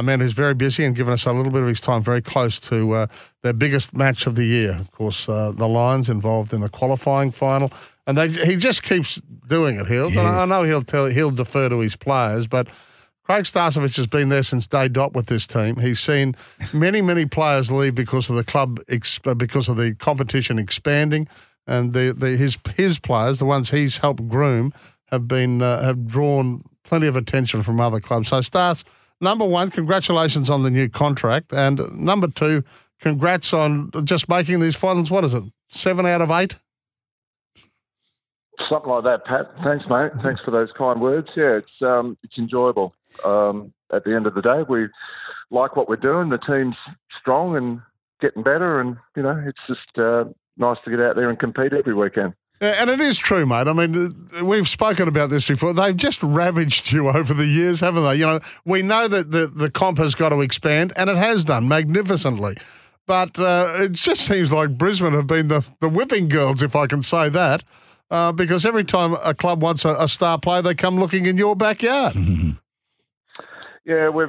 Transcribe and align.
a 0.00 0.02
man 0.02 0.18
who's 0.18 0.32
very 0.32 0.54
busy 0.54 0.84
and 0.84 0.96
given 0.96 1.12
us 1.12 1.26
a 1.26 1.32
little 1.32 1.52
bit 1.52 1.60
of 1.62 1.68
his 1.68 1.80
time 1.80 2.02
very 2.02 2.22
close 2.22 2.58
to 2.58 2.92
uh, 2.92 3.06
their 3.42 3.52
biggest 3.52 3.94
match 3.94 4.26
of 4.26 4.34
the 4.34 4.44
year. 4.44 4.72
Of 4.72 4.90
course, 4.90 5.28
uh, 5.28 5.52
the 5.52 5.68
Lions 5.68 6.08
involved 6.08 6.54
in 6.54 6.62
the 6.62 6.70
qualifying 6.70 7.30
final, 7.30 7.70
and 8.06 8.16
they, 8.16 8.28
he 8.28 8.56
just 8.56 8.82
keeps 8.82 9.20
doing 9.46 9.78
it. 9.78 9.86
He'll, 9.86 10.08
and 10.08 10.20
I 10.20 10.46
know 10.46 10.64
he'll 10.64 10.82
tell 10.82 11.06
he'll 11.06 11.30
defer 11.30 11.68
to 11.68 11.78
his 11.78 11.94
players, 11.96 12.48
but. 12.48 12.66
Craig 13.22 13.44
Starcevich 13.44 13.96
has 13.96 14.08
been 14.08 14.28
there 14.28 14.42
since 14.42 14.66
day 14.66 14.88
dot 14.88 15.12
with 15.12 15.26
this 15.26 15.46
team. 15.46 15.76
He's 15.76 16.00
seen 16.00 16.34
many, 16.72 17.00
many 17.00 17.26
players 17.26 17.70
leave 17.70 17.94
because 17.94 18.28
of 18.28 18.34
the 18.34 18.42
club, 18.42 18.80
uh, 18.90 19.34
because 19.34 19.68
of 19.68 19.76
the 19.76 19.94
competition 19.94 20.58
expanding, 20.58 21.28
and 21.64 21.92
the, 21.92 22.12
the 22.12 22.30
his 22.30 22.58
his 22.74 22.98
players, 22.98 23.38
the 23.38 23.44
ones 23.44 23.70
he's 23.70 23.98
helped 23.98 24.26
groom, 24.26 24.72
have 25.12 25.28
been 25.28 25.62
uh, 25.62 25.80
have 25.80 26.08
drawn 26.08 26.64
plenty 26.82 27.06
of 27.06 27.14
attention 27.14 27.62
from 27.62 27.78
other 27.78 28.00
clubs. 28.00 28.30
So, 28.30 28.40
Starts, 28.40 28.82
number 29.20 29.44
one, 29.44 29.70
congratulations 29.70 30.50
on 30.50 30.62
the 30.62 30.70
new 30.70 30.88
contract, 30.88 31.52
and 31.52 31.80
number 31.92 32.28
two, 32.28 32.64
congrats 33.00 33.52
on 33.52 33.90
just 34.04 34.28
making 34.28 34.60
these 34.60 34.76
finals. 34.76 35.10
What 35.10 35.24
is 35.24 35.34
it, 35.34 35.44
seven 35.68 36.06
out 36.06 36.22
of 36.22 36.30
eight? 36.30 36.56
Something 38.68 38.90
like 38.90 39.04
that, 39.04 39.24
Pat. 39.24 39.50
Thanks, 39.64 39.84
mate. 39.88 40.12
Thanks 40.22 40.40
for 40.44 40.50
those 40.50 40.70
kind 40.72 41.00
words. 41.00 41.28
Yeah, 41.36 41.56
it's 41.56 41.82
um, 41.82 42.16
it's 42.22 42.38
enjoyable. 42.38 42.94
Um, 43.24 43.72
at 43.92 44.04
the 44.04 44.14
end 44.14 44.26
of 44.26 44.34
the 44.34 44.42
day, 44.42 44.62
we 44.68 44.88
like 45.50 45.76
what 45.76 45.88
we're 45.88 45.96
doing. 45.96 46.28
The 46.28 46.38
team's 46.38 46.76
strong 47.18 47.56
and 47.56 47.80
getting 48.20 48.42
better, 48.42 48.80
and 48.80 48.96
you 49.16 49.22
know, 49.22 49.42
it's 49.46 49.58
just 49.66 49.98
uh, 49.98 50.24
nice 50.56 50.76
to 50.84 50.90
get 50.90 51.00
out 51.00 51.16
there 51.16 51.30
and 51.30 51.38
compete 51.38 51.72
every 51.72 51.94
weekend. 51.94 52.34
And 52.60 52.90
it 52.90 53.00
is 53.00 53.16
true, 53.16 53.46
mate. 53.46 53.68
I 53.68 53.72
mean, 53.72 54.28
we've 54.42 54.68
spoken 54.68 55.08
about 55.08 55.30
this 55.30 55.48
before. 55.48 55.72
They've 55.72 55.96
just 55.96 56.22
ravaged 56.22 56.92
you 56.92 57.08
over 57.16 57.32
the 57.32 57.46
years, 57.46 57.80
haven't 57.80 58.04
they? 58.04 58.16
You 58.16 58.26
know, 58.26 58.40
we 58.66 58.82
know 58.82 59.08
that 59.08 59.30
the, 59.30 59.46
the 59.46 59.70
comp 59.70 59.98
has 59.98 60.14
got 60.14 60.28
to 60.28 60.40
expand, 60.40 60.92
and 60.96 61.08
it 61.08 61.16
has 61.16 61.44
done 61.44 61.68
magnificently. 61.68 62.58
But 63.06 63.38
uh, 63.38 63.72
it 63.76 63.92
just 63.92 64.26
seems 64.26 64.52
like 64.52 64.76
Brisbane 64.76 65.14
have 65.14 65.26
been 65.26 65.48
the, 65.48 65.66
the 65.80 65.88
whipping 65.88 66.28
girls, 66.28 66.62
if 66.62 66.76
I 66.76 66.86
can 66.86 67.02
say 67.02 67.28
that, 67.30 67.64
uh, 68.10 68.32
because 68.32 68.66
every 68.66 68.84
time 68.84 69.16
a 69.24 69.34
club 69.34 69.62
wants 69.62 69.84
a, 69.84 69.96
a, 69.98 70.06
star 70.06 70.38
player, 70.38 70.62
they 70.62 70.74
come 70.74 70.96
looking 70.96 71.26
in 71.26 71.36
your 71.36 71.56
backyard. 71.56 72.14
Yeah, 73.86 74.10
we've 74.10 74.28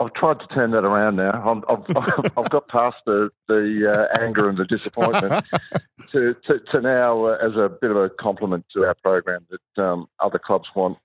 I've 0.00 0.12
tried 0.14 0.38
to 0.40 0.46
turn 0.48 0.70
that 0.72 0.84
around 0.84 1.16
now. 1.16 1.30
i 1.66 1.72
have 1.72 2.32
I've 2.36 2.50
got 2.50 2.68
past 2.68 2.96
the 3.04 3.30
the 3.48 4.08
uh, 4.12 4.20
anger 4.20 4.48
and 4.48 4.56
the 4.56 4.64
disappointment 4.64 5.44
to, 6.12 6.34
to, 6.46 6.60
to 6.70 6.80
now 6.80 7.24
uh, 7.24 7.38
as 7.42 7.56
a 7.56 7.68
bit 7.68 7.90
of 7.90 7.96
a 7.96 8.08
compliment 8.08 8.64
to 8.74 8.84
our 8.84 8.94
program 8.94 9.46
that 9.50 9.82
um, 9.82 10.08
other 10.20 10.38
clubs 10.38 10.68
want, 10.74 10.98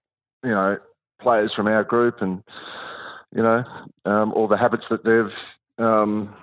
you 0.44 0.52
know, 0.52 0.78
players 1.20 1.52
from 1.56 1.68
our 1.68 1.84
group 1.84 2.22
and 2.22 2.44
you 3.36 3.42
know 3.42 3.64
um, 4.06 4.32
all 4.34 4.48
the 4.48 4.58
habits 4.58 4.84
that 4.90 5.04
they've 5.04 5.86
um, 5.86 6.36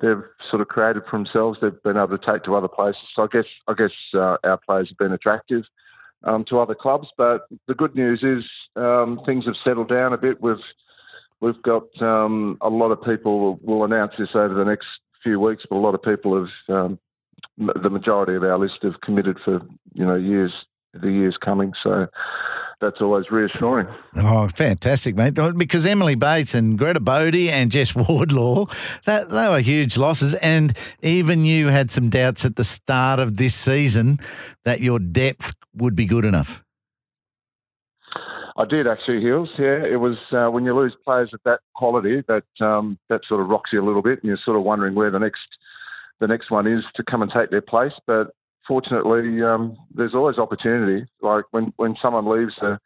they've 0.00 0.22
sort 0.50 0.62
of 0.62 0.68
created 0.68 1.02
for 1.10 1.18
themselves. 1.18 1.58
They've 1.60 1.82
been 1.82 1.96
able 1.96 2.16
to 2.16 2.24
take 2.24 2.44
to 2.44 2.54
other 2.54 2.68
places. 2.68 3.02
So 3.16 3.24
I 3.24 3.28
guess 3.30 3.46
I 3.66 3.74
guess 3.74 3.92
uh, 4.14 4.36
our 4.44 4.58
players 4.58 4.88
have 4.90 4.98
been 4.98 5.12
attractive 5.12 5.64
um, 6.22 6.44
to 6.44 6.60
other 6.60 6.74
clubs. 6.74 7.08
But 7.16 7.46
the 7.66 7.74
good 7.74 7.94
news 7.94 8.22
is 8.22 8.44
um, 8.76 9.20
things 9.26 9.46
have 9.46 9.56
settled 9.64 9.88
down 9.88 10.12
a 10.12 10.18
bit. 10.18 10.40
We've 10.40 10.56
We've 11.40 11.62
got 11.62 11.84
um, 12.02 12.58
a 12.60 12.68
lot 12.68 12.90
of 12.90 13.02
people. 13.02 13.58
We'll 13.62 13.84
announce 13.84 14.12
this 14.18 14.30
over 14.34 14.54
the 14.54 14.64
next 14.64 14.86
few 15.22 15.38
weeks, 15.40 15.64
but 15.68 15.76
a 15.76 15.78
lot 15.78 15.94
of 15.94 16.02
people 16.02 16.36
have. 16.36 16.74
Um, 16.74 16.98
the 17.56 17.90
majority 17.90 18.34
of 18.34 18.42
our 18.42 18.58
list 18.58 18.78
have 18.82 19.00
committed 19.00 19.38
for 19.44 19.60
you 19.94 20.06
know 20.06 20.14
years, 20.14 20.52
the 20.92 21.10
years 21.10 21.36
coming. 21.44 21.72
So 21.82 22.06
that's 22.80 23.00
always 23.00 23.24
reassuring. 23.30 23.88
Oh, 24.16 24.48
fantastic, 24.48 25.16
mate! 25.16 25.34
Because 25.56 25.84
Emily 25.84 26.14
Bates 26.14 26.54
and 26.54 26.78
Greta 26.78 27.00
Bodey 27.00 27.48
and 27.48 27.70
Jess 27.70 27.94
Wardlaw, 28.08 28.66
that 29.04 29.30
they 29.30 29.48
were 29.48 29.60
huge 29.60 29.96
losses, 29.96 30.34
and 30.34 30.76
even 31.02 31.44
you 31.44 31.68
had 31.68 31.90
some 31.90 32.10
doubts 32.10 32.44
at 32.44 32.56
the 32.56 32.64
start 32.64 33.20
of 33.20 33.36
this 33.36 33.54
season 33.54 34.18
that 34.64 34.80
your 34.80 34.98
depth 34.98 35.54
would 35.74 35.96
be 35.96 36.06
good 36.06 36.24
enough. 36.24 36.62
I 38.58 38.64
did 38.64 38.88
actually, 38.88 39.20
Heels. 39.20 39.50
Yeah, 39.56 39.84
it 39.84 40.00
was 40.00 40.16
uh, 40.32 40.50
when 40.50 40.64
you 40.64 40.74
lose 40.74 40.94
players 41.04 41.30
of 41.32 41.38
that 41.44 41.60
quality, 41.76 42.24
that 42.26 42.42
um, 42.60 42.98
that 43.08 43.20
sort 43.28 43.40
of 43.40 43.48
rocks 43.48 43.70
you 43.72 43.80
a 43.80 43.86
little 43.86 44.02
bit, 44.02 44.18
and 44.18 44.24
you're 44.24 44.38
sort 44.44 44.56
of 44.56 44.64
wondering 44.64 44.96
where 44.96 45.12
the 45.12 45.20
next 45.20 45.46
the 46.18 46.26
next 46.26 46.50
one 46.50 46.66
is 46.66 46.82
to 46.96 47.04
come 47.04 47.22
and 47.22 47.30
take 47.30 47.50
their 47.50 47.62
place. 47.62 47.92
But 48.04 48.32
fortunately, 48.66 49.40
um, 49.44 49.76
there's 49.94 50.12
always 50.12 50.38
opportunity. 50.38 51.06
Like 51.22 51.44
when 51.52 51.72
when 51.76 51.94
someone 52.02 52.26
leaves 52.26 52.54
a, 52.60 52.80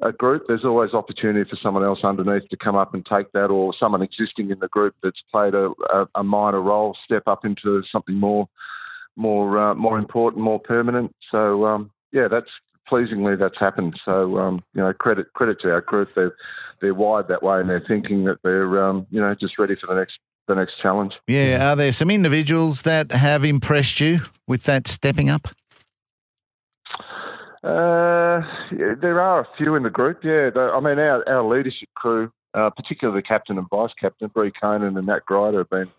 a 0.00 0.12
group, 0.12 0.44
there's 0.48 0.64
always 0.64 0.94
opportunity 0.94 1.48
for 1.48 1.58
someone 1.62 1.84
else 1.84 2.00
underneath 2.02 2.48
to 2.48 2.56
come 2.56 2.76
up 2.76 2.94
and 2.94 3.04
take 3.04 3.30
that, 3.32 3.50
or 3.50 3.74
someone 3.78 4.00
existing 4.00 4.50
in 4.50 4.60
the 4.60 4.68
group 4.68 4.94
that's 5.02 5.22
played 5.30 5.54
a, 5.54 5.72
a, 5.92 6.08
a 6.14 6.24
minor 6.24 6.62
role 6.62 6.96
step 7.04 7.24
up 7.26 7.44
into 7.44 7.82
something 7.92 8.14
more 8.14 8.48
more 9.16 9.58
uh, 9.58 9.74
more 9.74 9.98
important, 9.98 10.42
more 10.42 10.58
permanent. 10.58 11.14
So 11.30 11.66
um, 11.66 11.90
yeah, 12.12 12.28
that's 12.28 12.50
pleasingly 12.92 13.36
that's 13.36 13.58
happened. 13.58 13.98
So 14.04 14.38
um, 14.38 14.62
you 14.74 14.82
know, 14.82 14.92
credit 14.92 15.32
credit 15.32 15.58
to 15.62 15.72
our 15.72 15.80
group. 15.80 16.10
They're 16.14 16.34
they're 16.82 16.92
wired 16.92 17.28
that 17.28 17.42
way, 17.42 17.58
and 17.58 17.70
they're 17.70 17.84
thinking 17.88 18.24
that 18.24 18.36
they're 18.44 18.84
um, 18.84 19.06
you 19.10 19.18
know 19.18 19.34
just 19.34 19.58
ready 19.58 19.74
for 19.74 19.86
the 19.86 19.94
next 19.94 20.18
the 20.46 20.54
next 20.54 20.74
challenge. 20.82 21.14
Yeah, 21.26 21.72
are 21.72 21.76
there 21.76 21.92
some 21.92 22.10
individuals 22.10 22.82
that 22.82 23.10
have 23.12 23.46
impressed 23.46 23.98
you 24.00 24.20
with 24.46 24.64
that 24.64 24.86
stepping 24.86 25.30
up? 25.30 25.48
Uh, 27.64 28.42
yeah, 28.76 28.94
there 29.00 29.20
are 29.20 29.40
a 29.40 29.48
few 29.56 29.74
in 29.74 29.84
the 29.84 29.90
group. 29.90 30.22
Yeah, 30.22 30.50
I 30.54 30.80
mean 30.80 30.98
our 30.98 31.26
our 31.26 31.44
leadership 31.44 31.88
crew, 31.94 32.30
uh, 32.52 32.68
particularly 32.68 33.20
the 33.20 33.26
captain 33.26 33.56
and 33.56 33.68
vice 33.70 33.94
captain, 33.98 34.28
Bree 34.28 34.52
Koenen 34.62 34.98
and 34.98 35.06
Nat 35.06 35.24
Grider, 35.24 35.58
have 35.58 35.70
been 35.70 35.90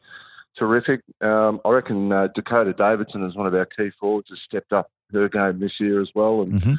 terrific. 0.57 1.01
Um, 1.21 1.61
I 1.65 1.69
reckon 1.69 2.11
uh, 2.11 2.27
Dakota 2.35 2.73
Davidson 2.73 3.23
is 3.25 3.35
one 3.35 3.47
of 3.47 3.53
our 3.53 3.65
key 3.65 3.91
forwards 3.99 4.27
has 4.29 4.39
stepped 4.45 4.73
up 4.73 4.89
her 5.11 5.29
game 5.29 5.59
this 5.59 5.79
year 5.79 6.01
as 6.01 6.09
well. 6.13 6.41
And 6.41 6.53
mm-hmm. 6.53 6.73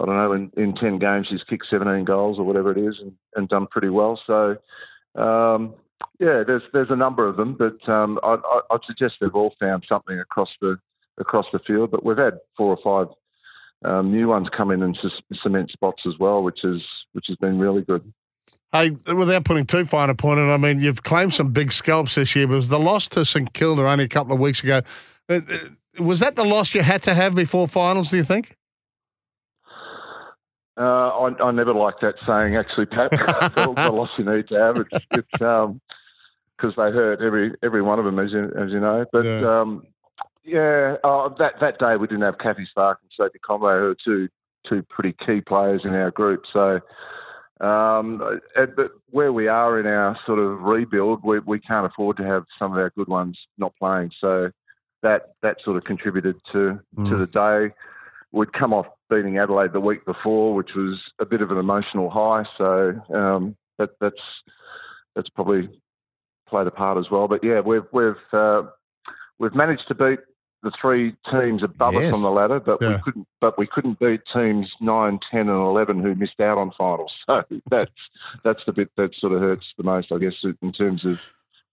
I 0.00 0.06
don't 0.06 0.16
know, 0.16 0.32
in, 0.32 0.50
in 0.56 0.74
10 0.74 0.98
games, 0.98 1.26
she's 1.30 1.42
kicked 1.48 1.66
17 1.70 2.04
goals 2.04 2.38
or 2.38 2.44
whatever 2.44 2.72
it 2.72 2.78
is 2.78 2.94
and, 3.00 3.12
and 3.36 3.48
done 3.48 3.66
pretty 3.70 3.90
well. 3.90 4.20
So, 4.26 4.56
um, 5.14 5.74
yeah, 6.18 6.42
there's 6.46 6.62
there's 6.72 6.90
a 6.90 6.96
number 6.96 7.28
of 7.28 7.36
them, 7.36 7.54
but 7.54 7.88
um, 7.88 8.18
I, 8.22 8.36
would 8.70 8.82
suggest 8.86 9.14
they've 9.20 9.34
all 9.34 9.54
found 9.60 9.84
something 9.88 10.18
across 10.18 10.48
the 10.60 10.76
across 11.18 11.46
the 11.52 11.60
field. 11.60 11.90
But 11.90 12.04
we've 12.04 12.18
had 12.18 12.38
four 12.56 12.76
or 12.76 12.78
five 12.82 13.14
um, 13.84 14.10
new 14.10 14.28
ones 14.28 14.48
come 14.56 14.70
in 14.70 14.82
and 14.82 14.98
cement 15.42 15.70
spots 15.70 16.02
as 16.06 16.14
well, 16.18 16.42
which 16.42 16.64
is 16.64 16.80
which 17.12 17.26
has 17.28 17.36
been 17.36 17.58
really 17.58 17.82
good. 17.82 18.12
Hey, 18.72 18.90
without 18.90 19.44
putting 19.44 19.66
too 19.66 19.84
fine 19.84 20.08
a 20.08 20.14
point 20.14 20.40
on 20.40 20.48
it, 20.48 20.54
I 20.54 20.56
mean, 20.56 20.80
you've 20.80 21.02
claimed 21.02 21.34
some 21.34 21.52
big 21.52 21.72
scalps 21.72 22.14
this 22.14 22.34
year, 22.34 22.46
but 22.46 22.56
was 22.56 22.68
the 22.68 22.78
loss 22.78 23.06
to 23.08 23.24
St 23.24 23.52
Kilda 23.52 23.86
only 23.86 24.04
a 24.04 24.08
couple 24.08 24.32
of 24.32 24.40
weeks 24.40 24.64
ago. 24.64 24.80
Uh, 25.28 25.40
uh, 25.48 25.58
was 25.98 26.20
that 26.20 26.36
the 26.36 26.44
loss 26.44 26.74
you 26.74 26.80
had 26.80 27.02
to 27.02 27.12
have 27.12 27.34
before 27.34 27.68
finals, 27.68 28.10
do 28.10 28.16
you 28.16 28.24
think? 28.24 28.56
Uh, 30.78 31.08
I, 31.08 31.48
I, 31.48 31.50
never 31.50 31.74
like 31.74 31.96
that 32.00 32.14
saying, 32.26 32.56
actually, 32.56 32.86
Pat. 32.86 33.10
the, 33.10 33.72
the 33.76 33.92
loss 33.92 34.08
you 34.16 34.24
need 34.24 34.48
to 34.48 34.54
have. 34.54 34.78
It's 34.78 35.06
because 35.10 35.68
um, 35.68 35.80
they 36.62 36.90
hurt 36.90 37.20
every 37.20 37.52
every 37.62 37.82
one 37.82 37.98
of 37.98 38.06
them, 38.06 38.18
as 38.18 38.32
you, 38.32 38.50
as 38.56 38.70
you 38.70 38.80
know. 38.80 39.04
But 39.12 39.26
yeah, 39.26 39.60
um, 39.60 39.86
yeah 40.44 40.96
uh, 41.04 41.28
that 41.38 41.60
that 41.60 41.78
day 41.78 41.96
we 41.96 42.06
didn't 42.06 42.22
have 42.22 42.38
Kathy 42.38 42.66
Svarc 42.74 42.96
and 43.02 43.10
Sophie 43.14 43.38
Conway, 43.40 43.74
who 43.74 43.90
are 43.90 43.96
two 44.02 44.30
two 44.66 44.82
pretty 44.84 45.14
key 45.26 45.42
players 45.42 45.82
in 45.84 45.94
our 45.94 46.10
group. 46.10 46.44
So 46.50 46.80
um, 47.62 48.18
but 48.54 48.90
where 49.10 49.32
we 49.32 49.46
are 49.46 49.78
in 49.78 49.86
our 49.86 50.18
sort 50.26 50.40
of 50.40 50.62
rebuild, 50.62 51.20
we, 51.22 51.38
we 51.38 51.60
can't 51.60 51.86
afford 51.86 52.16
to 52.16 52.24
have 52.24 52.44
some 52.58 52.72
of 52.72 52.78
our 52.78 52.90
good 52.90 53.08
ones 53.08 53.38
not 53.56 53.72
playing. 53.76 54.10
So 54.20 54.50
that 55.02 55.34
that 55.42 55.58
sort 55.64 55.76
of 55.76 55.84
contributed 55.84 56.36
to 56.52 56.80
mm. 56.96 57.08
to 57.08 57.16
the 57.16 57.26
day. 57.26 57.74
We'd 58.32 58.52
come 58.52 58.72
off 58.72 58.86
beating 59.10 59.38
Adelaide 59.38 59.72
the 59.72 59.80
week 59.80 60.04
before, 60.04 60.54
which 60.54 60.70
was 60.74 60.98
a 61.18 61.26
bit 61.26 61.42
of 61.42 61.50
an 61.50 61.58
emotional 61.58 62.10
high. 62.10 62.44
So 62.58 63.00
um, 63.14 63.56
that 63.78 63.90
that's 64.00 64.22
that's 65.14 65.28
probably 65.28 65.68
played 66.48 66.66
a 66.66 66.70
part 66.70 66.98
as 66.98 67.10
well. 67.10 67.28
But 67.28 67.44
yeah, 67.44 67.60
we've 67.60 67.86
we've 67.92 68.14
uh, 68.32 68.62
we've 69.38 69.54
managed 69.54 69.86
to 69.88 69.94
beat 69.94 70.20
the 70.62 70.70
three 70.80 71.14
teams 71.30 71.62
above 71.62 71.94
yes. 71.94 72.04
us 72.04 72.14
on 72.14 72.22
the 72.22 72.30
ladder, 72.30 72.60
but 72.60 72.80
yeah. 72.80 72.96
we 72.96 73.02
couldn't. 73.02 73.26
But 73.40 73.58
we 73.58 73.66
couldn't 73.66 73.98
beat 73.98 74.20
teams 74.32 74.70
9, 74.80 75.20
10 75.30 75.40
and 75.40 75.50
eleven 75.50 76.00
who 76.00 76.14
missed 76.14 76.40
out 76.40 76.58
on 76.58 76.72
finals. 76.76 77.12
So 77.26 77.44
that's 77.70 77.90
that's 78.44 78.60
the 78.66 78.72
bit 78.72 78.90
that 78.96 79.14
sort 79.14 79.32
of 79.32 79.40
hurts 79.40 79.64
the 79.76 79.84
most, 79.84 80.12
I 80.12 80.18
guess, 80.18 80.34
in 80.62 80.72
terms 80.72 81.04
of 81.04 81.20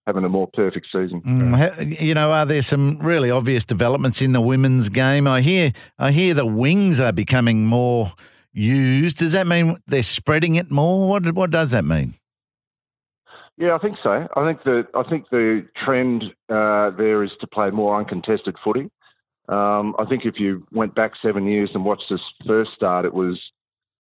having 0.08 0.24
a 0.24 0.30
more 0.30 0.48
perfect 0.48 0.88
season. 0.92 1.22
Mm, 1.22 2.00
you 2.02 2.14
know, 2.14 2.32
are 2.32 2.46
there 2.46 2.62
some 2.62 2.98
really 3.00 3.30
obvious 3.30 3.64
developments 3.64 4.22
in 4.22 4.32
the 4.32 4.42
women's 4.42 4.90
game? 4.90 5.28
I 5.28 5.42
hear 5.42 5.72
I 5.98 6.12
hear 6.12 6.34
the 6.34 6.46
wings 6.46 7.00
are 7.00 7.12
becoming 7.12 7.66
more 7.66 8.14
used. 8.54 9.18
Does 9.18 9.34
that 9.34 9.48
mean 9.48 9.78
they're 9.88 10.04
spreading 10.04 10.56
it 10.56 10.72
more? 10.72 11.08
What 11.08 11.34
what 11.34 11.52
does 11.52 11.72
that 11.72 11.86
mean? 11.86 12.16
Yeah, 13.60 13.76
I 13.76 13.78
think 13.78 13.96
so. 14.02 14.26
I 14.38 14.46
think 14.46 14.64
the 14.64 14.88
I 14.96 15.04
think 15.04 15.30
the 15.30 15.68
trend 15.84 16.24
uh, 16.48 16.92
there 16.92 17.24
is 17.24 17.32
to 17.42 17.48
play 17.48 17.70
more 17.72 18.00
uncontested 18.00 18.56
footy. 18.64 18.90
Um, 19.50 19.96
I 20.00 20.06
think 20.06 20.26
if 20.26 20.40
you 20.40 20.66
went 20.72 20.96
back 20.96 21.12
seven 21.22 21.46
years 21.46 21.70
and 21.74 21.84
watched 21.84 22.06
this 22.10 22.22
first 22.48 22.72
start, 22.74 23.04
it 23.04 23.14
was 23.14 23.38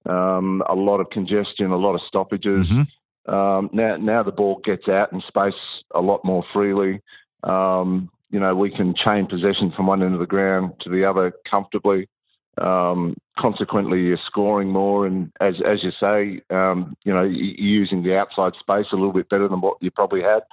um, 0.05 0.61
a 0.67 0.75
lot 0.75 0.99
of 0.99 1.09
congestion, 1.09 1.71
a 1.71 1.77
lot 1.77 1.95
of 1.95 2.01
stoppages. 2.05 2.69
Mm-hmm. 2.69 3.33
Um, 3.33 3.69
now, 3.71 3.95
now 3.95 4.23
the 4.23 4.31
ball 4.31 4.59
gets 4.63 4.89
out 4.89 5.13
in 5.13 5.21
space 5.21 5.53
a 5.93 6.01
lot 6.01 6.25
more 6.25 6.43
freely. 6.51 7.01
Um, 7.43 8.09
you 8.31 8.39
know, 8.39 8.55
we 8.55 8.71
can 8.71 8.93
chain 8.93 9.25
possession 9.27 9.71
from 9.75 9.87
one 9.87 10.03
end 10.03 10.13
of 10.13 10.19
the 10.19 10.25
ground 10.25 10.73
to 10.81 10.89
the 10.89 11.05
other 11.05 11.31
comfortably. 11.49 12.09
Um, 12.57 13.15
consequently, 13.37 14.01
you're 14.01 14.19
scoring 14.25 14.69
more, 14.69 15.05
and 15.05 15.31
as 15.41 15.55
as 15.65 15.83
you 15.83 15.91
say, 15.99 16.41
um, 16.49 16.95
you 17.03 17.13
know, 17.13 17.23
you're 17.23 17.55
using 17.55 18.03
the 18.03 18.17
outside 18.17 18.53
space 18.59 18.85
a 18.91 18.95
little 18.95 19.13
bit 19.13 19.29
better 19.29 19.47
than 19.47 19.61
what 19.61 19.77
you 19.81 19.91
probably 19.91 20.21
had. 20.21 20.43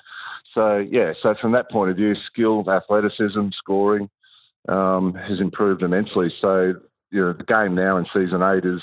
So 0.55 0.79
yeah, 0.79 1.13
so 1.23 1.35
from 1.41 1.53
that 1.53 1.71
point 1.71 1.91
of 1.91 1.97
view, 1.97 2.15
skill, 2.31 2.69
athleticism, 2.69 3.49
scoring 3.57 4.11
um, 4.69 5.15
has 5.15 5.41
improved 5.41 5.83
immensely. 5.83 6.33
So 6.41 6.75
you 7.11 7.21
know, 7.21 7.33
the 7.33 7.45
game 7.45 7.75
now 7.75 7.97
in 7.97 8.07
season 8.13 8.43
eight 8.43 8.65
is 8.65 8.81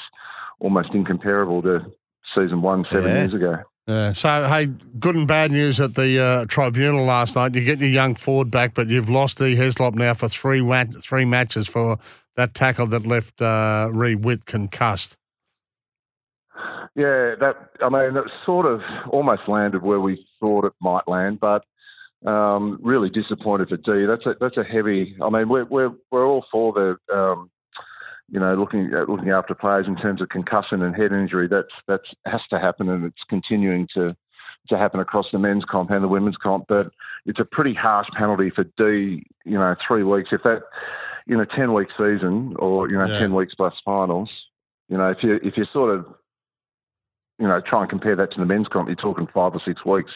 almost 0.59 0.93
incomparable 0.93 1.61
to 1.63 1.91
season 2.35 2.61
one 2.61 2.85
seven 2.91 3.11
yeah. 3.11 3.17
years 3.19 3.33
ago. 3.33 3.57
Yeah. 3.87 4.13
So, 4.13 4.47
hey, 4.47 4.67
good 4.99 5.15
and 5.15 5.27
bad 5.27 5.51
news 5.51 5.79
at 5.79 5.95
the 5.95 6.21
uh, 6.21 6.45
tribunal 6.45 7.05
last 7.05 7.35
night. 7.35 7.55
You 7.55 7.63
get 7.63 7.79
your 7.79 7.89
young 7.89 8.13
forward 8.13 8.51
back, 8.51 8.75
but 8.75 8.87
you've 8.87 9.09
lost 9.09 9.39
Dee 9.39 9.55
Heslop 9.55 9.95
now 9.95 10.13
for 10.13 10.29
three 10.29 10.61
three 11.01 11.25
matches 11.25 11.67
for 11.67 11.97
that 12.35 12.53
tackle 12.53 12.87
that 12.87 13.05
left 13.05 13.41
uh, 13.41 13.89
Reed 13.91 14.23
Witt 14.23 14.45
concussed. 14.45 15.17
Yeah, 16.95 17.35
that 17.39 17.55
I 17.81 17.89
mean, 17.89 18.17
it 18.17 18.31
sort 18.45 18.65
of 18.65 18.81
almost 19.09 19.43
landed 19.47 19.83
where 19.83 19.99
we 19.99 20.25
thought 20.39 20.65
it 20.65 20.73
might 20.81 21.07
land, 21.07 21.39
but 21.39 21.63
um, 22.25 22.79
really 22.81 23.09
disappointed 23.09 23.69
for 23.69 23.77
Dee. 23.77 24.05
That's 24.05 24.25
a 24.25 24.35
that's 24.39 24.57
a 24.57 24.63
heavy. 24.63 25.15
I 25.21 25.29
mean, 25.29 25.49
we're 25.49 25.65
we're 25.65 25.91
we're 26.11 26.25
all 26.25 26.45
for 26.51 26.73
the 26.73 26.97
um, 27.15 27.49
you 28.31 28.39
know, 28.39 28.53
looking 28.53 28.93
at 28.93 29.09
looking 29.09 29.29
after 29.29 29.55
players 29.55 29.87
in 29.87 29.95
terms 29.95 30.21
of 30.21 30.29
concussion 30.29 30.81
and 30.83 30.95
head 30.95 31.11
injury, 31.11 31.47
that's 31.47 31.73
that's 31.87 32.13
has 32.25 32.41
to 32.51 32.59
happen, 32.59 32.89
and 32.89 33.05
it's 33.05 33.23
continuing 33.29 33.87
to 33.95 34.15
to 34.69 34.77
happen 34.77 34.99
across 34.99 35.25
the 35.31 35.39
men's 35.39 35.65
comp 35.65 35.89
and 35.89 36.03
the 36.03 36.07
women's 36.07 36.37
comp. 36.37 36.65
But 36.67 36.91
it's 37.25 37.39
a 37.39 37.45
pretty 37.45 37.73
harsh 37.73 38.07
penalty 38.17 38.49
for 38.49 38.65
Dee. 38.77 39.25
You 39.45 39.57
know, 39.57 39.75
three 39.87 40.03
weeks. 40.03 40.29
If 40.31 40.43
that 40.43 40.63
in 41.29 41.39
a 41.39 41.45
ten 41.45 41.73
week 41.73 41.87
season, 41.97 42.53
or 42.57 42.87
you 42.89 42.97
know, 42.97 43.05
yeah. 43.05 43.19
ten 43.19 43.33
weeks 43.33 43.53
plus 43.55 43.73
finals, 43.85 44.29
you 44.89 44.97
know, 44.97 45.09
if 45.09 45.19
you 45.21 45.39
if 45.43 45.55
you 45.55 45.65
sort 45.71 45.95
of 45.95 46.05
you 47.39 47.47
know 47.47 47.61
try 47.61 47.81
and 47.81 47.89
compare 47.89 48.15
that 48.15 48.31
to 48.33 48.39
the 48.39 48.45
men's 48.45 48.67
comp, 48.67 48.89
you're 48.89 48.95
talking 48.95 49.27
five 49.33 49.53
or 49.53 49.61
six 49.65 49.85
weeks. 49.85 50.11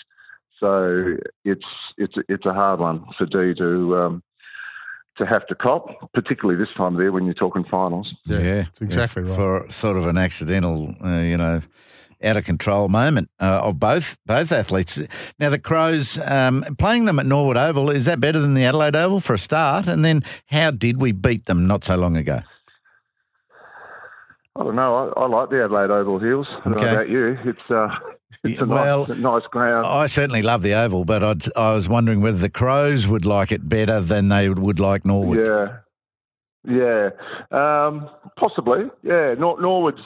So 0.60 1.15
it's 1.45 1.65
it's 1.98 2.15
it's 2.27 2.45
a 2.45 2.54
hard 2.54 2.80
one 2.80 3.06
for 3.18 3.25
Dee 3.25 3.54
to 3.60 3.98
um, 3.98 4.24
to 5.18 5.25
have 5.25 5.45
to 5.48 5.56
cop, 5.56 6.12
particularly 6.13 6.60
this 6.60 6.74
time 6.75 6.95
of 6.95 7.01
year 7.01 7.12
when 7.12 7.25
you're 7.25 7.33
talking 7.36 7.63
finals. 7.69 8.12
Yeah, 8.25 8.39
yeah 8.39 8.66
exactly 8.81 9.24
yeah, 9.24 9.30
right. 9.30 9.38
For 9.38 9.71
sort 9.71 9.98
of 9.98 10.07
an 10.07 10.18
accidental, 10.18 10.95
uh, 11.04 11.19
you 11.19 11.38
know, 11.38 11.62
out 12.23 12.37
of 12.37 12.45
control 12.45 12.89
moment 12.89 13.29
uh, 13.39 13.61
of 13.63 13.79
both 13.79 14.17
both 14.25 14.51
athletes. 14.51 14.99
Now 15.39 15.49
the 15.49 15.59
Crows 15.59 16.17
um, 16.19 16.63
playing 16.77 17.05
them 17.05 17.19
at 17.19 17.25
Norwood 17.25 17.57
Oval 17.57 17.89
is 17.89 18.05
that 18.05 18.19
better 18.19 18.39
than 18.39 18.53
the 18.53 18.65
Adelaide 18.65 18.95
Oval 18.95 19.19
for 19.19 19.33
a 19.33 19.39
start? 19.39 19.87
And 19.87 20.03
then 20.03 20.23
how 20.47 20.71
did 20.71 20.97
we 20.97 21.11
beat 21.11 21.45
them 21.45 21.67
not 21.67 21.83
so 21.83 21.95
long 21.95 22.17
ago? 22.17 22.41
I 24.55 24.63
don't 24.63 24.75
know. 24.75 25.13
I, 25.15 25.21
I 25.21 25.27
like 25.27 25.49
the 25.49 25.63
Adelaide 25.63 25.89
Oval 25.89 26.19
Hills. 26.19 26.47
I 26.49 26.69
don't 26.69 26.73
okay. 26.75 26.85
know 26.85 26.93
about 26.93 27.09
you. 27.09 27.37
It's 27.43 27.71
uh, 27.71 27.89
it's 28.43 28.61
a 28.61 28.65
well, 28.65 29.07
nice, 29.07 29.17
nice 29.17 29.43
ground. 29.49 29.85
I 29.85 30.05
certainly 30.05 30.41
love 30.41 30.61
the 30.61 30.73
Oval, 30.73 31.05
but 31.05 31.23
I'd, 31.23 31.57
I 31.57 31.73
was 31.73 31.89
wondering 31.89 32.21
whether 32.21 32.37
the 32.37 32.49
Crows 32.49 33.07
would 33.07 33.25
like 33.25 33.51
it 33.51 33.67
better 33.67 33.99
than 33.99 34.27
they 34.27 34.49
would 34.49 34.79
like 34.79 35.05
Norwood. 35.05 35.47
Yeah, 35.47 35.77
yeah, 36.65 37.09
um, 37.51 38.09
possibly. 38.37 38.89
Yeah, 39.01 39.33
Nor- 39.37 39.59
Norwood's 39.59 40.01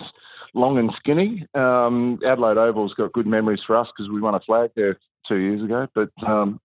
long 0.54 0.78
and 0.78 0.92
skinny. 0.98 1.46
Um, 1.54 2.20
Adelaide 2.26 2.58
Oval's 2.58 2.94
got 2.94 3.14
good 3.14 3.28
memories 3.28 3.62
for 3.66 3.76
us 3.76 3.88
because 3.96 4.12
we 4.12 4.22
won 4.22 4.36
a 4.36 4.40
flag 4.40 4.72
there 4.76 4.98
two 5.28 5.38
years 5.38 5.64
ago. 5.64 5.88
But 5.94 6.12
um, 6.26 6.60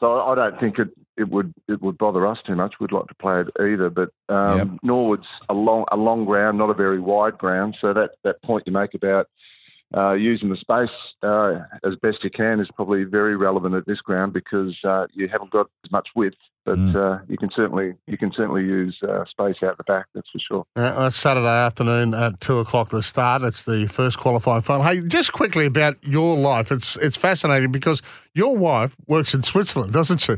so 0.00 0.20
I 0.20 0.34
don't 0.34 0.60
think 0.60 0.78
it, 0.78 0.88
it 1.16 1.28
would 1.28 1.54
it 1.68 1.80
would 1.80 1.98
bother 1.98 2.26
us 2.26 2.38
too 2.46 2.54
much. 2.54 2.74
We'd 2.80 2.92
like 2.92 3.06
to 3.06 3.14
play 3.14 3.40
it 3.40 3.48
either. 3.60 3.90
But 3.90 4.10
um, 4.28 4.58
yep. 4.58 4.68
Norwood's 4.82 5.26
a 5.48 5.54
long 5.54 5.84
a 5.90 5.96
long 5.96 6.24
ground, 6.24 6.58
not 6.58 6.70
a 6.70 6.74
very 6.74 7.00
wide 7.00 7.38
ground. 7.38 7.76
So 7.80 7.92
that, 7.92 8.10
that 8.24 8.42
point 8.42 8.64
you 8.66 8.72
make 8.72 8.94
about 8.94 9.28
uh, 9.94 10.14
using 10.14 10.48
the 10.48 10.56
space 10.56 10.90
uh, 11.22 11.60
as 11.84 11.94
best 12.02 12.18
you 12.24 12.30
can 12.30 12.60
is 12.60 12.68
probably 12.74 13.04
very 13.04 13.36
relevant 13.36 13.74
at 13.74 13.86
this 13.86 14.00
ground 14.00 14.32
because 14.32 14.76
uh, 14.84 15.06
you 15.14 15.28
haven't 15.28 15.50
got 15.50 15.68
as 15.84 15.92
much 15.92 16.08
width, 16.16 16.36
but 16.64 16.76
mm. 16.76 16.94
Uh, 16.94 17.22
you 17.28 17.36
can 17.36 17.50
certainly 17.54 17.94
you 18.06 18.18
can 18.18 18.32
certainly 18.36 18.62
use 18.62 18.96
uh, 19.08 19.24
space 19.26 19.56
out 19.62 19.76
the 19.76 19.84
back. 19.84 20.06
That's 20.14 20.28
for 20.30 20.38
sure. 20.38 20.64
Uh, 20.74 21.08
Saturday 21.10 21.46
afternoon 21.46 22.14
at 22.14 22.40
two 22.40 22.58
o'clock. 22.58 22.90
The 22.90 23.02
start. 23.02 23.42
It's 23.42 23.64
the 23.64 23.86
first 23.86 24.18
qualifying 24.18 24.62
final. 24.62 24.82
Hey, 24.82 25.02
just 25.02 25.32
quickly 25.32 25.66
about 25.66 25.96
your 26.02 26.36
life. 26.36 26.72
It's 26.72 26.96
it's 26.96 27.16
fascinating 27.16 27.70
because 27.70 28.02
your 28.34 28.56
wife 28.56 28.96
works 29.06 29.34
in 29.34 29.44
Switzerland, 29.44 29.92
doesn't 29.92 30.18
she? 30.18 30.34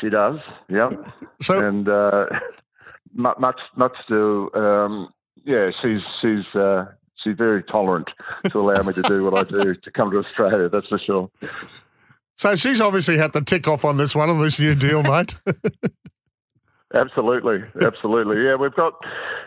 She 0.00 0.08
does. 0.08 0.38
Yep. 0.68 1.08
So 1.42 1.58
and 1.58 1.86
much 3.14 3.60
much 3.76 3.96
to 4.08 4.50
um, 4.54 5.08
yeah, 5.44 5.70
she's 5.82 6.00
she's 6.22 6.44
she's 7.24 7.36
very 7.36 7.62
tolerant 7.64 8.08
to 8.50 8.60
allow 8.60 8.82
me 8.82 8.92
to 8.92 9.02
do 9.02 9.24
what 9.24 9.36
I 9.36 9.42
do 9.42 9.74
to 9.74 9.90
come 9.90 10.12
to 10.12 10.20
Australia. 10.20 10.68
That's 10.68 10.86
for 10.86 10.98
sure. 10.98 11.30
So 12.36 12.56
she's 12.56 12.80
obviously 12.80 13.16
had 13.16 13.32
to 13.32 13.40
tick 13.40 13.66
off 13.66 13.84
on 13.84 13.96
this 13.96 14.14
one 14.14 14.28
on 14.30 14.40
this 14.40 14.60
new 14.60 14.74
deal, 14.74 15.02
mate. 15.02 15.36
absolutely, 16.94 17.62
absolutely. 17.80 18.44
Yeah, 18.44 18.56
we've 18.56 18.74
got. 18.74 18.94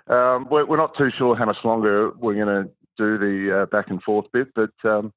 Um, 0.08 0.48
we're, 0.50 0.66
we're, 0.66 0.78
not 0.78 0.98
too 0.98 1.12
sure 1.18 1.36
how 1.36 1.46
much 1.46 1.58
longer 1.64 2.12
we're 2.12 2.34
going 2.34 2.64
to 2.64 2.70
do 2.98 3.18
the 3.18 3.62
uh, 3.62 3.66
back 3.68 3.90
and 3.90 4.02
forth 4.02 4.26
bit, 4.32 4.48
but 4.56 4.72
um, 4.86 5.14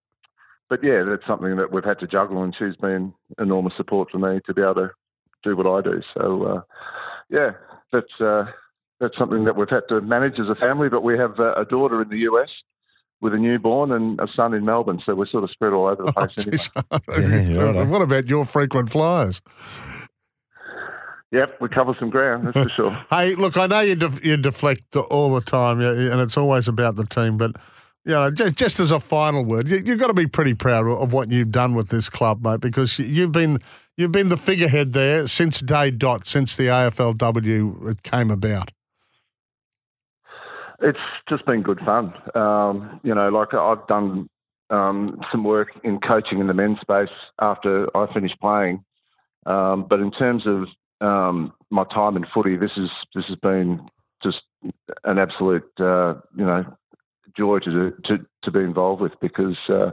but 0.69 0.83
yeah, 0.83 1.03
that's 1.03 1.27
something 1.27 1.57
that 1.57 1.73
we've 1.73 1.85
had 1.85 2.01
to 2.01 2.07
juggle, 2.07 2.43
and 2.43 2.55
she's 2.59 2.77
been 2.77 3.15
enormous 3.39 3.75
support 3.77 4.11
for 4.11 4.19
me 4.19 4.41
to 4.47 4.55
be 4.55 4.63
able 4.63 4.75
to 4.75 4.91
do 5.45 5.57
what 5.57 5.67
I 5.67 5.81
do. 5.81 6.03
So 6.15 6.43
uh, 6.43 6.61
yeah, 7.31 7.53
that's. 7.93 8.21
Uh, 8.21 8.47
that's 9.01 9.17
something 9.19 9.45
that 9.45 9.57
we've 9.57 9.69
had 9.69 9.83
to 9.89 10.01
manage 10.01 10.39
as 10.39 10.49
a 10.49 10.55
family. 10.55 10.89
But 10.89 11.03
we 11.03 11.19
have 11.19 11.39
uh, 11.41 11.55
a 11.55 11.65
daughter 11.65 12.03
in 12.03 12.09
the 12.09 12.19
US 12.19 12.49
with 13.21 13.35
a 13.35 13.39
newborn 13.39 13.93
and 13.93 14.19
a 14.21 14.27
son 14.35 14.55
in 14.55 14.65
Melbourne, 14.65 15.01
so 15.05 15.15
we're 15.15 15.27
sort 15.27 15.45
of 15.45 15.51
spread 15.51 15.73
all 15.73 15.87
over 15.87 16.05
the 16.05 16.13
oh, 16.17 16.27
place. 16.27 16.71
Oh, 16.77 16.99
anyway. 17.13 17.75
yeah, 17.75 17.85
what 17.85 18.03
about 18.03 18.29
your 18.29 18.45
frequent 18.45 18.91
flyers? 18.91 19.43
Yep, 21.33 21.61
we 21.61 21.69
cover 21.69 21.95
some 21.99 22.11
ground, 22.11 22.45
that's 22.45 22.59
for 22.59 22.69
sure. 22.71 22.91
hey, 23.11 23.35
look, 23.37 23.57
I 23.57 23.67
know 23.67 23.81
you, 23.81 23.95
def- 23.95 24.25
you 24.25 24.37
deflect 24.37 24.97
all 24.97 25.35
the 25.35 25.43
time, 25.43 25.81
and 25.81 26.21
it's 26.21 26.37
always 26.37 26.67
about 26.67 26.97
the 26.97 27.05
team, 27.05 27.37
but 27.37 27.53
you 28.05 28.13
know, 28.13 28.31
just, 28.31 28.57
just 28.57 28.81
as 28.81 28.91
a 28.91 28.99
final 28.99 29.45
word, 29.45 29.69
you, 29.69 29.85
have 29.85 29.99
got 29.99 30.07
to 30.07 30.15
be 30.15 30.27
pretty 30.27 30.55
proud 30.55 30.87
of 30.87 31.13
what 31.13 31.31
you've 31.31 31.53
done 31.53 31.75
with 31.75 31.91
this 31.91 32.09
club, 32.09 32.43
mate, 32.43 32.61
because 32.61 32.99
you've 32.99 33.33
been 33.33 33.61
you've 33.97 34.11
been 34.11 34.31
the 34.31 34.39
figurehead 34.39 34.95
there 34.95 35.29
since 35.29 35.61
day 35.61 35.91
dot, 35.91 36.27
since 36.27 36.57
the 36.57 36.67
AFLW 36.67 38.03
came 38.03 38.31
about. 38.31 38.71
It's 40.83 41.01
just 41.29 41.45
been 41.45 41.63
good 41.63 41.81
fun. 41.81 42.15
Um, 42.35 43.01
you 43.03 43.15
know, 43.15 43.29
like 43.29 43.55
I've 43.55 43.87
done 43.87 44.29
um, 44.71 45.21
some 45.31 45.45
work 45.45 45.69
in 45.85 46.01
coaching 46.01 46.39
in 46.39 46.47
the 46.47 46.55
men's 46.55 46.81
space 46.81 47.15
after 47.41 47.95
I 47.97 48.13
finished 48.13 48.41
playing. 48.41 48.85
Um, 49.47 49.87
but 49.89 50.01
in 50.01 50.11
terms 50.11 50.47
of 50.47 50.69
um, 51.01 51.53
my 51.71 51.85
time 51.85 52.17
in 52.17 52.25
footy, 52.33 52.57
this 52.57 52.73
is 52.77 52.91
this 53.15 53.25
has 53.29 53.37
been 53.37 53.89
just 54.23 54.39
an 55.05 55.19
absolute 55.19 55.69
uh, 55.79 56.15
you 56.37 56.45
know 56.45 56.65
joy 57.37 57.59
to, 57.61 57.93
to 58.05 58.27
to 58.43 58.51
be 58.51 58.61
involved 58.61 59.01
with 59.01 59.13
because 59.21 59.57
uh, 59.69 59.91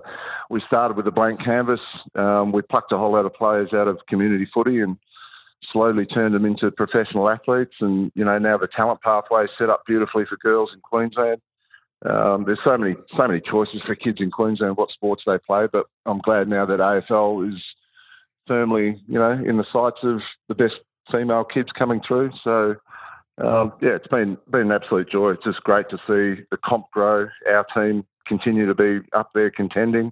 we 0.49 0.61
started 0.67 0.97
with 0.97 1.07
a 1.07 1.11
blank 1.11 1.43
canvas. 1.43 1.79
Um, 2.15 2.51
we 2.51 2.61
plucked 2.61 2.91
a 2.91 2.97
whole 2.97 3.11
lot 3.11 3.25
of 3.25 3.33
players 3.33 3.73
out 3.73 3.87
of 3.87 3.99
community 4.07 4.47
footy 4.53 4.79
and 4.79 4.97
slowly 5.71 6.05
turned 6.05 6.33
them 6.33 6.45
into 6.45 6.71
professional 6.71 7.29
athletes. 7.29 7.75
And, 7.79 8.11
you 8.15 8.25
know, 8.25 8.37
now 8.37 8.57
the 8.57 8.67
talent 8.67 9.01
pathway 9.01 9.45
is 9.45 9.49
set 9.57 9.69
up 9.69 9.83
beautifully 9.85 10.25
for 10.25 10.37
girls 10.37 10.71
in 10.73 10.79
Queensland. 10.81 11.41
Um, 12.05 12.43
there's 12.45 12.59
so 12.65 12.77
many, 12.77 12.95
so 13.17 13.27
many 13.27 13.41
choices 13.41 13.81
for 13.85 13.95
kids 13.95 14.19
in 14.19 14.29
Queensland 14.29 14.77
what 14.77 14.91
sports 14.91 15.23
they 15.25 15.37
play, 15.39 15.67
but 15.71 15.87
I'm 16.05 16.19
glad 16.19 16.47
now 16.47 16.65
that 16.65 16.79
AFL 16.79 17.51
is 17.51 17.61
firmly, 18.47 19.01
you 19.07 19.19
know, 19.19 19.31
in 19.31 19.57
the 19.57 19.65
sights 19.73 19.97
of 20.03 20.21
the 20.47 20.55
best 20.55 20.75
female 21.11 21.43
kids 21.43 21.69
coming 21.77 22.01
through. 22.07 22.31
So, 22.43 22.75
um, 23.39 23.73
yeah, 23.81 23.91
it's 23.91 24.07
been 24.07 24.37
been 24.49 24.71
an 24.71 24.71
absolute 24.71 25.09
joy. 25.09 25.29
It's 25.29 25.43
just 25.43 25.63
great 25.63 25.89
to 25.89 25.97
see 26.07 26.43
the 26.51 26.57
comp 26.63 26.85
grow, 26.91 27.27
our 27.49 27.65
team 27.75 28.05
continue 28.27 28.65
to 28.65 28.75
be 28.75 28.99
up 29.13 29.31
there 29.33 29.49
contending, 29.49 30.11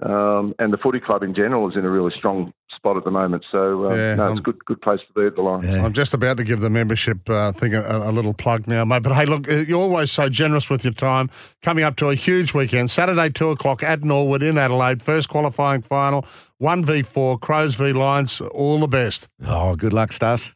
um, 0.00 0.54
and 0.58 0.72
the 0.72 0.78
footy 0.78 1.00
club 1.00 1.22
in 1.22 1.34
general 1.34 1.70
is 1.70 1.76
in 1.76 1.84
a 1.84 1.90
really 1.90 2.12
strong 2.16 2.52
spot 2.76 2.96
at 2.96 3.04
the 3.04 3.10
moment. 3.10 3.44
So 3.50 3.90
uh, 3.90 3.94
yeah, 3.94 4.14
no, 4.14 4.30
it's 4.32 4.40
a 4.40 4.42
good 4.42 4.64
good 4.64 4.80
place 4.80 5.00
to 5.06 5.12
be 5.20 5.26
at 5.26 5.34
the 5.34 5.42
line. 5.42 5.62
Yeah. 5.62 5.84
I'm 5.84 5.92
just 5.92 6.14
about 6.14 6.36
to 6.36 6.44
give 6.44 6.60
the 6.60 6.70
membership 6.70 7.28
uh, 7.28 7.52
thing 7.52 7.74
a, 7.74 7.80
a, 7.82 8.12
little 8.12 8.34
plug 8.34 8.66
now, 8.66 8.84
mate. 8.84 9.02
But 9.02 9.14
hey, 9.14 9.26
look, 9.26 9.50
uh, 9.50 9.56
you're 9.56 9.80
always 9.80 10.12
so 10.12 10.28
generous 10.28 10.70
with 10.70 10.84
your 10.84 10.92
time. 10.92 11.30
Coming 11.62 11.84
up 11.84 11.96
to 11.96 12.08
a 12.08 12.14
huge 12.14 12.54
weekend, 12.54 12.90
Saturday 12.90 13.30
two 13.30 13.50
o'clock 13.50 13.82
at 13.82 14.04
Norwood 14.04 14.42
in 14.42 14.58
Adelaide, 14.58 15.02
first 15.02 15.28
qualifying 15.28 15.82
final, 15.82 16.24
one 16.58 16.84
v 16.84 17.02
four, 17.02 17.38
Crows 17.38 17.74
v 17.74 17.92
Lions. 17.92 18.40
All 18.40 18.78
the 18.78 18.88
best. 18.88 19.28
Oh, 19.46 19.74
good 19.74 19.92
luck, 19.92 20.12
Stas. 20.12 20.54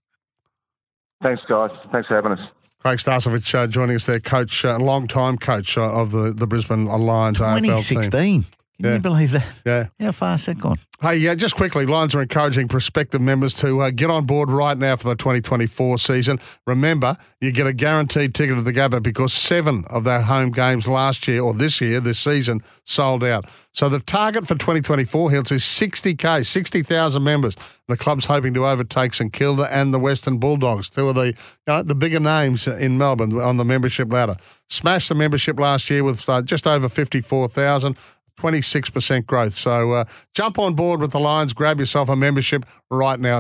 Thanks, 1.22 1.42
guys. 1.48 1.70
Thanks 1.92 2.08
for 2.08 2.14
having 2.14 2.32
us. 2.32 2.40
Craig 2.80 2.98
Starcevich 2.98 3.54
uh, 3.54 3.66
joining 3.66 3.96
us 3.96 4.04
there, 4.04 4.20
coach, 4.20 4.64
uh, 4.64 4.78
long-time 4.78 5.36
coach 5.36 5.76
uh, 5.76 5.92
of 5.92 6.12
the, 6.12 6.32
the 6.32 6.46
Brisbane 6.46 6.86
Lions 6.86 7.38
AFL 7.38 8.10
team. 8.10 8.46
2016. 8.80 8.82
Can 8.82 8.90
Yeah. 8.90 8.94
you 8.96 9.00
believe 9.00 9.30
that? 9.32 9.90
Yeah. 10.00 10.06
How 10.06 10.12
fast 10.12 10.46
that 10.46 10.58
gone? 10.58 10.78
Hey, 11.02 11.16
yeah, 11.16 11.34
just 11.34 11.56
quickly, 11.56 11.86
Lions 11.86 12.14
are 12.14 12.20
encouraging 12.20 12.68
prospective 12.68 13.22
members 13.22 13.54
to 13.54 13.80
uh, 13.80 13.90
get 13.90 14.10
on 14.10 14.26
board 14.26 14.50
right 14.50 14.76
now 14.76 14.96
for 14.96 15.08
the 15.08 15.14
2024 15.16 15.98
season. 15.98 16.38
Remember, 16.66 17.16
you 17.40 17.52
get 17.52 17.66
a 17.66 17.72
guaranteed 17.72 18.34
ticket 18.34 18.56
to 18.56 18.62
the 18.62 18.72
Gabba 18.72 19.02
because 19.02 19.32
seven 19.32 19.84
of 19.88 20.04
their 20.04 20.20
home 20.20 20.50
games 20.50 20.86
last 20.86 21.26
year 21.26 21.40
or 21.42 21.54
this 21.54 21.80
year, 21.80 22.00
this 22.00 22.18
season, 22.18 22.60
sold 22.84 23.24
out. 23.24 23.46
So 23.72 23.88
the 23.88 24.00
target 24.00 24.46
for 24.46 24.56
2024 24.56 25.30
Hills 25.30 25.50
is 25.52 25.62
60k, 25.62 26.44
60,000 26.44 27.22
members. 27.24 27.56
The 27.88 27.96
club's 27.96 28.26
hoping 28.26 28.52
to 28.54 28.66
overtake 28.66 29.14
St 29.14 29.32
Kilda 29.32 29.72
and 29.74 29.94
the 29.94 29.98
Western 29.98 30.36
Bulldogs, 30.36 30.90
two 30.90 31.08
of 31.08 31.14
the 31.14 31.28
you 31.28 31.34
know, 31.66 31.82
the 31.82 31.94
bigger 31.94 32.20
names 32.20 32.66
in 32.68 32.98
Melbourne 32.98 33.40
on 33.40 33.56
the 33.56 33.64
membership 33.64 34.12
ladder. 34.12 34.36
Smashed 34.68 35.08
the 35.08 35.14
membership 35.14 35.58
last 35.58 35.88
year 35.88 36.04
with 36.04 36.28
uh, 36.28 36.42
just 36.42 36.66
over 36.66 36.88
54,000. 36.90 37.96
26% 38.40 39.26
growth. 39.26 39.54
So 39.54 39.92
uh, 39.92 40.04
jump 40.34 40.58
on 40.58 40.74
board 40.74 41.00
with 41.00 41.12
the 41.12 41.20
Lions, 41.20 41.52
grab 41.52 41.78
yourself 41.78 42.08
a 42.08 42.16
membership 42.16 42.64
right 42.90 43.20
now. 43.20 43.38